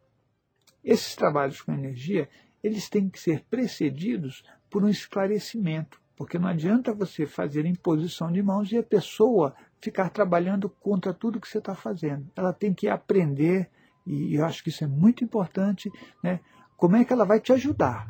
Esses 0.83 1.15
trabalhos 1.15 1.61
com 1.61 1.73
energia, 1.73 2.29
eles 2.63 2.89
têm 2.89 3.09
que 3.09 3.19
ser 3.19 3.43
precedidos 3.49 4.43
por 4.69 4.83
um 4.83 4.89
esclarecimento, 4.89 6.01
porque 6.15 6.37
não 6.37 6.47
adianta 6.47 6.93
você 6.93 7.25
fazer 7.25 7.65
imposição 7.65 8.31
de 8.31 8.41
mãos 8.41 8.71
e 8.71 8.77
a 8.77 8.83
pessoa 8.83 9.55
ficar 9.81 10.09
trabalhando 10.09 10.69
contra 10.69 11.13
tudo 11.13 11.39
que 11.39 11.47
você 11.47 11.59
está 11.59 11.75
fazendo. 11.75 12.29
Ela 12.35 12.53
tem 12.53 12.73
que 12.73 12.87
aprender, 12.87 13.69
e 14.05 14.35
eu 14.35 14.45
acho 14.45 14.63
que 14.63 14.69
isso 14.69 14.83
é 14.83 14.87
muito 14.87 15.23
importante, 15.23 15.91
né, 16.23 16.39
como 16.75 16.95
é 16.95 17.05
que 17.05 17.13
ela 17.13 17.25
vai 17.25 17.39
te 17.39 17.53
ajudar. 17.53 18.07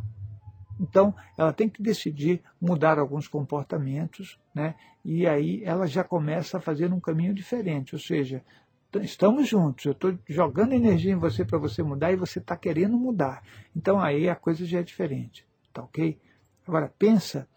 Então, 0.79 1.13
ela 1.38 1.51
tem 1.51 1.67
que 1.67 1.81
decidir 1.81 2.41
mudar 2.62 3.00
alguns 3.00 3.27
comportamentos, 3.27 4.39
né, 4.53 4.75
e 5.03 5.25
aí 5.25 5.63
ela 5.63 5.88
já 5.88 6.03
começa 6.03 6.57
a 6.57 6.62
fazer 6.62 6.93
um 6.93 7.00
caminho 7.00 7.33
diferente, 7.33 7.95
ou 7.95 8.00
seja, 8.00 8.43
estamos 9.01 9.47
juntos, 9.47 9.86
eu 9.86 9.91
estou 9.91 10.17
jogando 10.27 10.74
energia 10.74 11.12
em 11.12 11.17
você 11.17 11.43
para 11.43 11.57
você 11.57 11.83
mudar 11.83 12.12
e 12.12 12.15
você 12.15 12.39
está 12.39 12.55
querendo 12.55 12.97
mudar. 12.97 13.43
Então 13.75 14.00
aí 14.00 14.29
a 14.29 14.36
coisa 14.36 14.65
já 14.65 14.79
é 14.79 14.83
diferente, 14.83 15.45
tá 15.74 15.83
ok? 15.83 16.19
Agora 16.65 16.91
pensa 16.97 17.47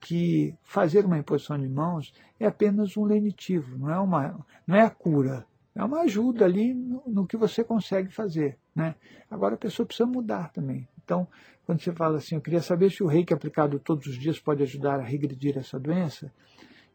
que 0.00 0.54
fazer 0.62 1.04
uma 1.04 1.18
imposição 1.18 1.58
de 1.58 1.68
mãos 1.68 2.12
é 2.38 2.46
apenas 2.46 2.96
um 2.96 3.04
lenitivo, 3.04 3.78
não 3.78 3.90
é, 3.90 3.98
uma, 3.98 4.46
não 4.66 4.76
é 4.76 4.82
a 4.82 4.90
cura, 4.90 5.46
é 5.74 5.84
uma 5.84 6.00
ajuda 6.00 6.44
ali 6.44 6.74
no, 6.74 7.02
no 7.06 7.26
que 7.26 7.36
você 7.36 7.62
consegue 7.62 8.10
fazer. 8.12 8.58
Né? 8.74 8.94
Agora 9.30 9.54
a 9.54 9.58
pessoa 9.58 9.86
precisa 9.86 10.06
mudar 10.06 10.52
também. 10.52 10.88
Então, 11.04 11.26
quando 11.64 11.80
você 11.80 11.92
fala 11.92 12.18
assim, 12.18 12.34
eu 12.34 12.40
queria 12.40 12.60
saber 12.60 12.90
se 12.90 13.02
o 13.02 13.06
reiki 13.06 13.32
aplicado 13.32 13.78
todos 13.78 14.06
os 14.06 14.18
dias 14.18 14.38
pode 14.38 14.62
ajudar 14.62 15.00
a 15.00 15.02
regredir 15.02 15.56
essa 15.56 15.78
doença, 15.78 16.32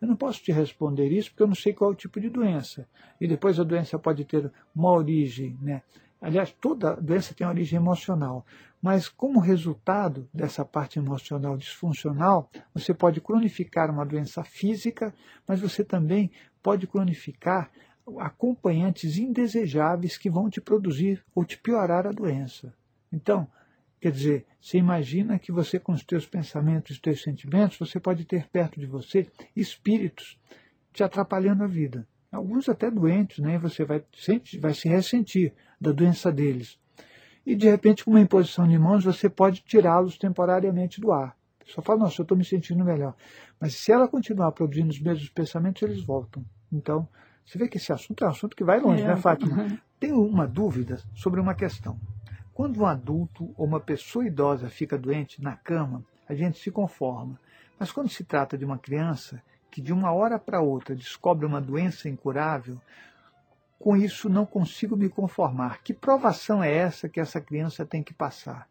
eu 0.01 0.07
não 0.07 0.15
posso 0.15 0.43
te 0.43 0.51
responder 0.51 1.07
isso 1.09 1.29
porque 1.29 1.43
eu 1.43 1.47
não 1.47 1.55
sei 1.55 1.73
qual 1.73 1.91
é 1.91 1.93
o 1.93 1.95
tipo 1.95 2.19
de 2.19 2.29
doença. 2.29 2.87
E 3.21 3.27
depois 3.27 3.59
a 3.59 3.63
doença 3.63 3.97
pode 3.97 4.25
ter 4.25 4.51
uma 4.75 4.91
origem, 4.91 5.57
né? 5.61 5.81
Aliás, 6.21 6.51
toda 6.59 6.95
doença 6.95 7.33
tem 7.33 7.45
origem 7.45 7.77
emocional. 7.77 8.45
Mas 8.83 9.07
como 9.07 9.39
resultado 9.39 10.27
dessa 10.33 10.65
parte 10.65 10.99
emocional 10.99 11.55
disfuncional, 11.55 12.51
você 12.73 12.93
pode 12.93 13.21
cronificar 13.21 13.89
uma 13.89 14.05
doença 14.05 14.43
física, 14.43 15.15
mas 15.47 15.61
você 15.61 15.85
também 15.85 16.29
pode 16.61 16.85
cronificar 16.85 17.71
acompanhantes 18.19 19.17
indesejáveis 19.17 20.17
que 20.17 20.29
vão 20.29 20.49
te 20.49 20.59
produzir 20.59 21.23
ou 21.33 21.45
te 21.45 21.57
piorar 21.57 22.05
a 22.05 22.11
doença. 22.11 22.73
Então, 23.09 23.47
quer 24.01 24.11
dizer, 24.11 24.45
você 24.59 24.79
imagina 24.79 25.39
que 25.39 25.53
você, 25.53 25.79
com 25.79 25.93
os 25.93 26.03
teus 26.03 26.25
pensamentos 26.25 26.89
e 26.89 26.93
os 26.95 26.99
teus 26.99 27.23
sentimentos, 27.23 27.77
você 27.77 28.01
pode 28.01 28.25
ter 28.25 28.49
perto 28.49 28.81
de 28.81 28.85
você 28.85 29.31
espíritos 29.55 30.37
te 30.91 31.01
atrapalhando 31.05 31.63
a 31.63 31.67
vida. 31.67 32.05
Alguns 32.29 32.67
até 32.67 32.91
doentes, 32.91 33.39
né? 33.39 33.57
Você 33.59 33.85
vai, 33.85 34.03
vai 34.59 34.73
se 34.73 34.89
ressentir 34.89 35.53
da 35.79 35.93
doença 35.93 36.29
deles. 36.29 36.77
E 37.45 37.55
de 37.55 37.69
repente, 37.69 38.05
com 38.05 38.11
uma 38.11 38.21
imposição 38.21 38.67
de 38.67 38.77
mãos, 38.77 39.03
você 39.03 39.29
pode 39.29 39.61
tirá-los 39.61 40.17
temporariamente 40.17 41.01
do 41.01 41.11
ar. 41.11 41.35
A 41.61 41.65
pessoa 41.65 41.83
fala, 41.83 41.99
nossa, 41.99 42.21
eu 42.21 42.23
estou 42.23 42.37
me 42.37 42.45
sentindo 42.45 42.83
melhor. 42.83 43.15
Mas 43.59 43.75
se 43.75 43.91
ela 43.91 44.07
continuar 44.07 44.51
produzindo 44.51 44.89
os 44.89 44.99
mesmos 44.99 45.29
pensamentos, 45.29 45.81
eles 45.81 46.03
voltam. 46.03 46.43
Então, 46.71 47.07
você 47.45 47.57
vê 47.57 47.67
que 47.67 47.77
esse 47.77 47.91
assunto 47.91 48.23
é 48.23 48.27
um 48.27 48.31
assunto 48.31 48.55
que 48.55 48.63
vai 48.63 48.79
longe, 48.79 49.03
é. 49.03 49.07
né, 49.07 49.15
Fátima? 49.15 49.63
Uhum. 49.63 49.77
Tenho 49.99 50.21
uma 50.25 50.47
dúvida 50.47 51.01
sobre 51.13 51.39
uma 51.39 51.53
questão. 51.53 51.97
Quando 52.53 52.81
um 52.81 52.85
adulto 52.85 53.53
ou 53.57 53.65
uma 53.65 53.79
pessoa 53.79 54.25
idosa 54.25 54.69
fica 54.69 54.97
doente 54.97 55.41
na 55.41 55.55
cama, 55.55 56.03
a 56.27 56.33
gente 56.33 56.59
se 56.59 56.69
conforma. 56.71 57.39
Mas 57.79 57.91
quando 57.91 58.09
se 58.09 58.23
trata 58.23 58.57
de 58.57 58.65
uma 58.65 58.77
criança 58.77 59.41
que 59.71 59.81
de 59.81 59.91
uma 59.91 60.11
hora 60.11 60.37
para 60.37 60.61
outra 60.61 60.95
descobre 60.95 61.45
uma 61.45 61.59
doença 61.59 62.07
incurável, 62.07 62.79
com 63.83 63.97
isso 63.97 64.29
não 64.29 64.45
consigo 64.45 64.95
me 64.95 65.09
conformar. 65.09 65.83
Que 65.83 65.93
provação 65.93 66.63
é 66.63 66.73
essa 66.73 67.09
que 67.09 67.19
essa 67.19 67.41
criança 67.41 67.85
tem 67.85 68.01
que 68.01 68.13
passar? 68.13 68.65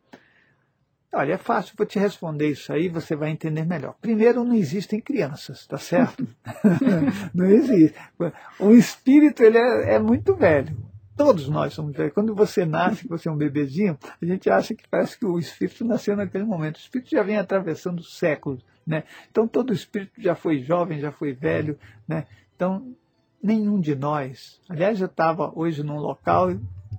Olha, 1.13 1.35
é 1.35 1.37
fácil, 1.37 1.75
vou 1.77 1.87
te 1.87 1.99
responder 1.99 2.49
isso 2.49 2.73
aí, 2.73 2.89
você 2.89 3.15
vai 3.15 3.29
entender 3.29 3.67
melhor. 3.67 3.95
Primeiro, 4.01 4.43
não 4.43 4.55
existem 4.55 5.03
crianças, 5.03 5.67
tá 5.67 5.77
certo? 5.77 6.27
não 7.35 7.45
existe. 7.45 7.95
O 8.59 8.71
espírito 8.71 9.43
ele 9.43 9.59
é, 9.59 9.97
é, 9.97 9.99
muito 9.99 10.35
velho. 10.35 10.75
Todos 11.15 11.47
nós 11.47 11.75
somos 11.75 11.95
velhos. 11.95 12.15
Quando 12.15 12.35
você 12.35 12.65
nasce, 12.65 13.07
você 13.07 13.29
é 13.29 13.33
um 13.33 13.37
bebezinho, 13.37 13.99
a 14.19 14.25
gente 14.25 14.49
acha 14.49 14.75
que 14.75 14.89
parece 14.89 15.19
que 15.19 15.27
o 15.27 15.39
espírito 15.39 15.85
nasceu 15.85 16.17
naquele 16.17 16.45
momento. 16.45 16.77
O 16.77 16.81
espírito 16.81 17.11
já 17.11 17.23
vem 17.23 17.37
atravessando 17.37 18.03
séculos, 18.03 18.65
né? 18.87 19.05
Então 19.31 19.47
todo 19.47 19.75
espírito 19.75 20.23
já 20.23 20.35
foi 20.35 20.61
jovem, 20.61 21.01
já 21.01 21.13
foi 21.13 21.35
velho, 21.35 21.79
né? 22.09 22.27
Então 22.57 22.97
nenhum 23.43 23.81
de 23.81 23.95
nós. 23.95 24.61
Aliás, 24.69 25.01
eu 25.01 25.07
estava 25.07 25.53
hoje 25.55 25.83
num 25.83 25.99
local 25.99 26.49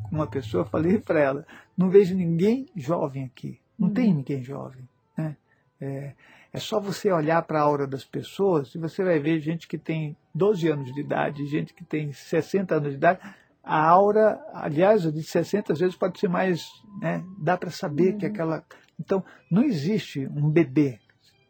com 0.10 0.16
uma 0.16 0.28
pessoa, 0.28 0.66
falei 0.66 1.00
para 1.00 1.20
ela, 1.20 1.48
não 1.78 1.90
vejo 1.90 2.16
ninguém 2.16 2.68
jovem 2.76 3.24
aqui. 3.24 3.60
Não 3.80 3.88
uhum. 3.88 3.94
tem 3.94 4.14
ninguém 4.14 4.44
jovem. 4.44 4.88
Né? 5.18 5.38
É, 5.80 6.14
é 6.52 6.60
só 6.60 6.80
você 6.80 7.12
olhar 7.12 7.42
para 7.44 7.60
a 7.60 7.64
aura 7.64 7.88
das 7.88 8.04
pessoas 8.04 8.76
e 8.76 8.78
você 8.78 9.04
vai 9.04 9.20
ver 9.20 9.40
gente 9.40 9.68
que 9.68 9.78
tem 9.78 10.16
12 10.36 10.68
anos 10.68 10.94
de 10.94 11.02
idade, 11.02 11.48
gente 11.48 11.74
que 11.74 11.84
tem 11.84 12.12
60 12.12 12.76
anos 12.76 12.90
de 12.90 12.98
idade. 12.98 13.20
A 13.64 13.88
aura, 13.88 14.40
aliás, 14.54 15.02
de 15.02 15.24
60 15.24 15.74
às 15.74 15.80
vezes 15.80 15.96
pode 15.96 16.20
ser 16.20 16.28
mais. 16.28 16.68
Né? 17.02 17.24
Dá 17.40 17.58
para 17.58 17.72
saber 17.72 18.14
uhum. 18.14 18.18
que 18.20 18.26
aquela. 18.26 18.64
Então, 19.00 19.24
não 19.50 19.64
existe 19.64 20.28
um 20.28 20.50
bebê. 20.50 21.00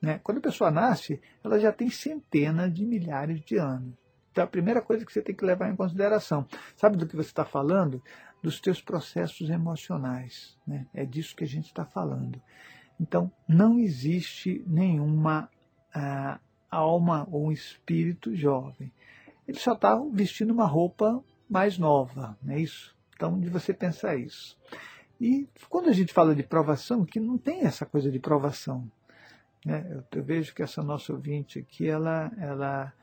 Né? 0.02 0.20
Quando 0.24 0.38
a 0.38 0.42
pessoa 0.42 0.70
nasce, 0.70 1.20
ela 1.44 1.60
já 1.60 1.72
tem 1.72 1.90
centenas 1.90 2.74
de 2.74 2.86
milhares 2.86 3.42
de 3.42 3.58
anos. 3.58 4.03
Então, 4.34 4.44
a 4.44 4.48
primeira 4.48 4.82
coisa 4.82 5.06
que 5.06 5.14
você 5.14 5.22
tem 5.22 5.34
que 5.34 5.46
levar 5.46 5.70
em 5.70 5.76
consideração. 5.78 6.46
Sabe 6.76 6.98
do 6.98 7.08
que 7.08 7.16
você 7.16 7.30
está 7.30 7.46
falando? 7.46 8.04
dos 8.44 8.60
teus 8.60 8.82
processos 8.82 9.50
emocionais. 9.50 10.58
Né? 10.68 10.86
É 10.94 11.06
disso 11.06 11.34
que 11.34 11.46
a 11.46 11.48
gente 11.48 11.68
está 11.68 11.86
falando. 11.86 12.40
Então, 13.00 13.32
não 13.48 13.80
existe 13.80 14.62
nenhuma 14.68 15.50
ah, 15.96 16.38
alma 16.70 17.26
ou 17.32 17.52
espírito 17.52 18.36
jovem. 18.36 18.92
Ele 19.48 19.58
só 19.58 19.74
está 19.74 19.98
vestindo 20.12 20.52
uma 20.52 20.66
roupa 20.66 21.24
mais 21.50 21.78
nova, 21.78 22.38
não 22.42 22.54
é 22.54 22.60
isso? 22.60 22.94
Então, 23.16 23.40
de 23.40 23.50
você 23.50 23.74
pensar 23.74 24.16
isso. 24.18 24.58
E 25.20 25.48
quando 25.70 25.90
a 25.90 25.94
gente 25.94 26.14
fala 26.14 26.36
de 26.36 26.44
provação, 26.44 27.06
que 27.06 27.20
não 27.20 27.38
tem 27.38 27.62
essa 27.62 27.86
coisa 27.86 28.12
de 28.12 28.20
provação. 28.20 28.90
Né? 29.66 29.86
Eu, 29.90 30.04
eu 30.20 30.24
vejo 30.24 30.54
que 30.54 30.62
essa 30.62 30.84
nossa 30.84 31.14
ouvinte 31.14 31.60
aqui, 31.60 31.88
ela, 31.88 32.32
ela 32.38 32.94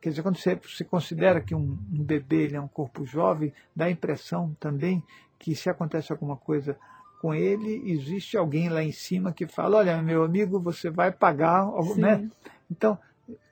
quer 0.00 0.10
dizer, 0.10 0.22
quando 0.22 0.36
você, 0.36 0.54
você 0.56 0.84
considera 0.84 1.40
que 1.40 1.54
um, 1.54 1.78
um 1.92 2.02
bebê 2.02 2.44
ele 2.44 2.56
é 2.56 2.60
um 2.60 2.68
corpo 2.68 3.04
jovem, 3.04 3.52
dá 3.74 3.86
a 3.86 3.90
impressão 3.90 4.56
também 4.60 5.02
que 5.38 5.54
se 5.54 5.68
acontece 5.68 6.12
alguma 6.12 6.36
coisa 6.36 6.76
com 7.20 7.34
ele, 7.34 7.90
existe 7.90 8.36
alguém 8.36 8.68
lá 8.68 8.82
em 8.82 8.92
cima 8.92 9.32
que 9.32 9.46
fala, 9.46 9.78
olha, 9.78 10.02
meu 10.02 10.24
amigo, 10.24 10.60
você 10.60 10.90
vai 10.90 11.12
pagar, 11.12 11.66
né? 11.96 12.28
Então, 12.70 12.98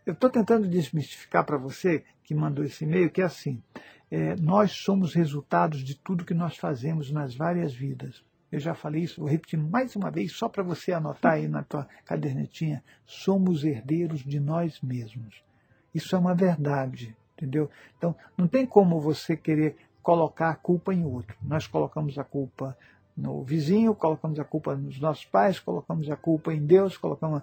eu 0.04 0.12
estou 0.12 0.28
tentando 0.28 0.66
desmistificar 0.66 1.44
para 1.44 1.56
você, 1.56 2.04
que 2.24 2.34
mandou 2.34 2.64
esse 2.64 2.84
e-mail, 2.84 3.10
que 3.10 3.22
é 3.22 3.24
assim, 3.24 3.62
é, 4.10 4.34
nós 4.36 4.72
somos 4.72 5.14
resultados 5.14 5.84
de 5.84 5.94
tudo 5.94 6.24
que 6.24 6.34
nós 6.34 6.56
fazemos 6.56 7.10
nas 7.12 7.34
várias 7.34 7.72
vidas. 7.72 8.24
Eu 8.50 8.58
já 8.58 8.74
falei 8.74 9.04
isso, 9.04 9.20
vou 9.20 9.30
repetir 9.30 9.58
mais 9.58 9.94
uma 9.94 10.10
vez, 10.10 10.32
só 10.32 10.48
para 10.48 10.64
você 10.64 10.92
anotar 10.92 11.34
aí 11.34 11.46
na 11.46 11.62
tua 11.62 11.86
cadernetinha. 12.04 12.82
Somos 13.06 13.62
herdeiros 13.62 14.24
de 14.24 14.40
nós 14.40 14.80
mesmos. 14.80 15.44
Isso 15.94 16.14
é 16.14 16.18
uma 16.18 16.34
verdade, 16.34 17.16
entendeu? 17.36 17.70
Então, 17.96 18.14
não 18.36 18.46
tem 18.46 18.64
como 18.64 19.00
você 19.00 19.36
querer 19.36 19.76
colocar 20.02 20.50
a 20.50 20.54
culpa 20.54 20.94
em 20.94 21.04
outro. 21.04 21.36
Nós 21.42 21.66
colocamos 21.66 22.18
a 22.18 22.24
culpa 22.24 22.76
no 23.16 23.42
vizinho, 23.42 23.94
colocamos 23.94 24.38
a 24.38 24.44
culpa 24.44 24.74
nos 24.74 24.98
nossos 25.00 25.24
pais, 25.24 25.58
colocamos 25.58 26.10
a 26.10 26.16
culpa 26.16 26.52
em 26.52 26.64
Deus, 26.64 26.96
colocamos 26.96 27.42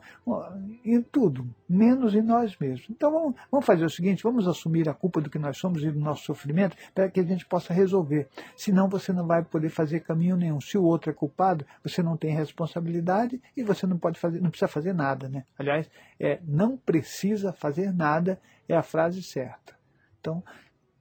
em 0.84 1.02
tudo, 1.02 1.48
menos 1.68 2.14
em 2.14 2.22
nós 2.22 2.58
mesmos. 2.58 2.88
Então 2.90 3.12
vamos, 3.12 3.36
vamos 3.52 3.66
fazer 3.66 3.86
o 3.86 3.90
seguinte, 3.90 4.24
vamos 4.24 4.48
assumir 4.48 4.90
a 4.90 4.94
culpa 4.94 5.22
do 5.22 5.30
que 5.30 5.40
nós 5.40 5.58
somos 5.58 5.84
e 5.84 5.92
do 5.92 6.00
nosso 6.00 6.24
sofrimento 6.24 6.76
para 6.94 7.10
que 7.10 7.20
a 7.20 7.24
gente 7.24 7.46
possa 7.46 7.74
resolver. 7.74 8.28
Senão 8.56 8.90
você 8.90 9.14
não 9.14 9.26
vai 9.26 9.44
poder 9.44 9.70
fazer 9.70 10.02
caminho 10.02 10.36
nenhum. 10.36 10.60
Se 10.60 10.78
o 10.78 10.84
outro 10.84 11.10
é 11.10 11.14
culpado, 11.14 11.66
você 11.84 12.02
não 12.02 12.18
tem 12.18 12.34
responsabilidade 12.34 13.42
e 13.56 13.64
você 13.64 13.86
não 13.86 13.98
pode 13.98 14.20
fazer, 14.20 14.42
não 14.42 14.50
precisa 14.50 14.68
fazer 14.68 14.94
nada, 14.94 15.30
né? 15.30 15.44
Aliás, 15.58 15.90
é 16.20 16.40
não 16.48 16.78
precisa 16.78 17.54
fazer 17.54 17.94
nada 17.94 18.40
é 18.68 18.76
a 18.76 18.84
frase 18.84 19.24
certa. 19.24 19.76
Então, 20.20 20.44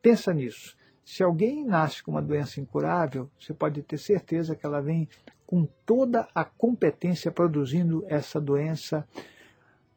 pensa 0.01 0.33
nisso. 0.33 0.77
Se 1.07 1.23
alguém 1.23 1.65
nasce 1.65 2.03
com 2.03 2.11
uma 2.11 2.21
doença 2.21 2.61
incurável, 2.61 3.31
você 3.39 3.55
pode 3.55 3.81
ter 3.85 3.97
certeza 3.97 4.57
que 4.57 4.67
ela 4.67 4.83
vem 4.83 5.09
com 5.47 5.65
toda 5.87 6.29
a 6.35 6.45
competência 6.45 7.31
produzindo 7.31 8.05
essa 8.09 8.41
doença 8.41 9.07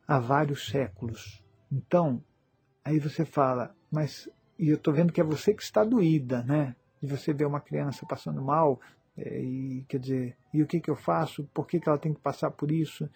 há 0.08 0.20
vários 0.20 0.70
séculos. 0.70 1.44
Então, 1.72 2.24
aí 2.86 3.00
você 3.00 3.25
fala, 3.25 3.75
mas 3.92 4.30
e 4.60 4.70
eu 4.70 4.75
estou 4.75 4.94
vendo 4.94 5.12
que 5.12 5.20
é 5.20 5.24
você 5.24 5.51
que 5.51 5.63
está 5.63 5.84
doída, 5.84 6.44
né? 6.44 6.75
De 7.01 7.08
você 7.08 7.34
ver 7.34 7.48
uma 7.48 7.60
criança 7.60 8.06
passando 8.06 8.39
mal, 8.39 8.80
é, 9.18 9.42
e 9.42 9.84
quer 9.89 9.98
dizer, 9.98 10.38
e 10.54 10.62
o 10.62 10.68
que, 10.68 10.80
que 10.80 10.92
eu 10.92 10.96
faço? 10.96 11.44
Por 11.51 11.66
que, 11.66 11.80
que 11.80 11.89
ela 11.89 11.98
tem 11.98 12.13
que 12.13 12.22
passar 12.22 12.51
por 12.51 12.70
isso? 12.70 13.10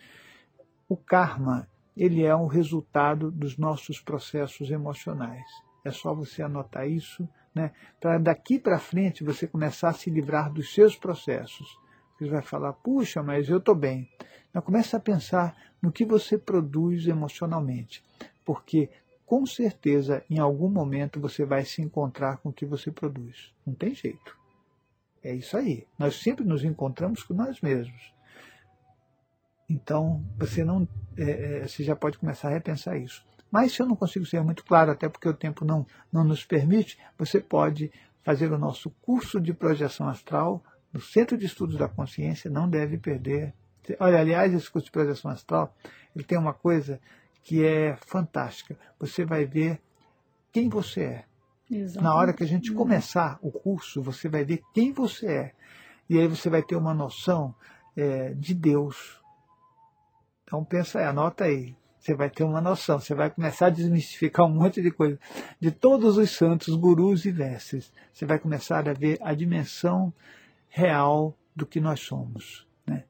O 0.90 0.98
karma, 0.98 1.70
ele 1.96 2.24
é 2.24 2.36
um 2.36 2.48
resultado 2.48 3.30
dos 3.30 3.56
nossos 3.56 4.02
processos 4.02 4.72
emocionais. 4.72 5.46
É 5.86 5.92
só 5.92 6.12
você 6.12 6.42
anotar 6.42 6.90
isso 6.90 7.30
né? 7.54 7.72
para 8.00 8.18
daqui 8.18 8.60
para 8.60 8.80
frente 8.80 9.24
você 9.24 9.48
começar 9.48 9.90
a 9.90 9.94
se 9.94 10.10
livrar 10.10 10.52
dos 10.52 10.74
seus 10.74 10.96
processos. 10.96 11.78
Você 12.18 12.30
vai 12.30 12.42
falar, 12.42 12.74
puxa, 12.74 13.22
mas 13.22 13.50
eu 13.50 13.58
estou 13.58 13.76
bem. 13.76 14.10
Então, 14.50 14.62
começa 14.62 14.98
a 14.98 15.00
pensar 15.00 15.56
no 15.82 15.92
que 15.92 16.06
você 16.06 16.38
produz 16.38 17.08
emocionalmente, 17.08 18.04
porque 18.46 18.90
com 19.26 19.46
certeza 19.46 20.24
em 20.30 20.38
algum 20.38 20.70
momento 20.70 21.20
você 21.20 21.44
vai 21.44 21.66
se 21.66 21.82
encontrar 21.82 22.38
com 22.38 22.50
o 22.50 22.54
que 22.54 22.66
você 22.66 22.92
produz. 22.92 23.52
Não 23.66 23.74
tem 23.74 23.96
jeito. 23.96 24.38
É 25.24 25.34
isso 25.34 25.58
aí. 25.58 25.88
Nós 25.98 26.22
sempre 26.22 26.46
nos 26.46 26.64
encontramos 26.64 27.24
com 27.24 27.34
nós 27.34 27.60
mesmos. 27.62 28.14
Então 29.68 30.24
você 30.38 30.64
não, 30.64 30.88
é, 31.18 31.62
é 31.62 31.68
você 31.68 31.84
já 31.84 31.96
pode 31.96 32.18
começar 32.18 32.50
a 32.50 32.52
repensar 32.52 32.98
isso. 32.98 33.26
Mas 33.54 33.72
se 33.72 33.84
eu 33.84 33.86
não 33.86 33.96
consigo 33.96 34.26
ser 34.26 34.42
muito 34.42 34.66
claro, 34.66 34.90
até 34.90 35.08
porque 35.08 35.30
o 35.30 35.34
tempo 35.34 35.64
não, 35.64 35.86
não 36.12 36.24
nos 36.24 36.44
permite, 36.44 36.98
você 37.16 37.40
pode 37.40 37.92
fazer 38.24 38.52
o 38.52 38.58
nosso 38.58 38.90
curso 39.04 39.40
de 39.40 39.54
projeção 39.54 40.10
astral 40.10 40.64
no 40.92 41.00
Centro 41.00 41.38
de 41.38 41.46
Estudos 41.46 41.78
da 41.78 41.88
Consciência, 41.88 42.50
não 42.50 42.68
deve 42.68 42.98
perder. 42.98 43.54
Olha, 44.00 44.20
aliás, 44.20 44.52
esse 44.52 44.72
curso 44.72 44.88
de 44.88 44.92
projeção 44.92 45.30
astral, 45.30 45.72
ele 46.16 46.26
tem 46.26 46.36
uma 46.36 46.52
coisa 46.52 47.00
que 47.44 47.64
é 47.64 47.96
fantástica. 48.08 48.76
Você 49.00 49.24
vai 49.24 49.46
ver 49.46 49.80
quem 50.52 50.68
você 50.68 51.04
é. 51.04 51.26
Na 52.02 52.16
hora 52.16 52.34
que 52.34 52.44
a 52.44 52.48
gente 52.48 52.74
começar 52.74 53.38
o 53.40 53.52
curso, 53.52 54.02
você 54.02 54.28
vai 54.28 54.44
ver 54.44 54.64
quem 54.74 54.92
você 54.92 55.28
é. 55.28 55.54
E 56.10 56.18
aí 56.18 56.28
você 56.28 56.50
vai 56.50 56.64
ter 56.64 56.76
uma 56.76 56.94
noção 56.94 57.54
é, 57.96 58.34
de 58.34 58.56
Deus. 58.56 59.22
Então 60.44 60.66
pensa 60.66 60.98
aí, 60.98 61.06
anota 61.06 61.44
aí. 61.44 61.76
Você 62.04 62.14
vai 62.14 62.30
ter 62.30 62.44
uma 62.44 62.60
noção, 62.60 63.00
você 63.00 63.16
vai 63.16 63.30
começar 63.30 63.68
a 63.68 63.70
desmistificar 63.70 64.46
um 64.46 64.50
monte 64.50 64.82
de 64.82 64.92
coisa. 64.92 65.18
De 65.58 65.72
todos 65.72 66.18
os 66.18 66.32
santos, 66.32 66.76
gurus 66.76 67.24
e 67.24 67.32
mestres, 67.32 67.94
você 68.12 68.26
vai 68.26 68.38
começar 68.38 68.90
a 68.90 68.94
ver 68.94 69.18
a 69.22 69.34
dimensão 69.34 70.14
real 70.68 71.34
do 71.56 71.66
que 71.66 71.80
nós 71.80 72.02
somos. 72.02 72.68
Né? 72.86 73.06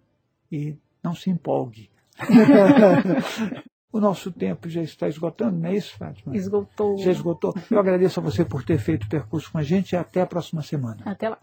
E 0.52 0.78
não 1.02 1.16
se 1.16 1.32
empolgue. 1.32 1.90
o 3.92 4.00
nosso 4.00 4.32
tempo 4.32 4.70
já 4.70 4.84
está 4.84 5.08
esgotando, 5.08 5.58
não 5.58 5.70
é 5.70 5.76
isso, 5.76 5.98
Fátima? 5.98 6.38
Esgotou. 6.38 6.96
Já 7.00 7.10
esgotou. 7.10 7.56
Eu 7.72 7.80
agradeço 7.80 8.20
a 8.20 8.24
você 8.24 8.46
por 8.46 8.64
ter 8.64 8.78
feito 8.78 9.06
o 9.06 9.10
percurso 9.10 9.52
com 9.52 9.58
a 9.58 9.64
gente 9.64 9.94
e 9.94 9.96
até 9.96 10.22
a 10.22 10.28
próxima 10.28 10.62
semana. 10.62 11.02
Até 11.04 11.30
lá. 11.30 11.40